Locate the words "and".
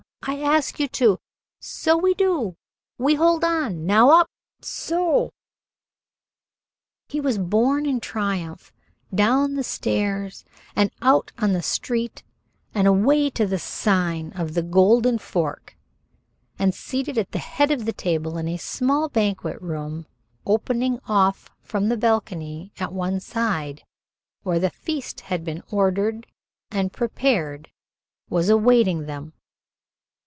10.75-10.91, 12.71-12.87, 16.59-16.75, 26.69-26.93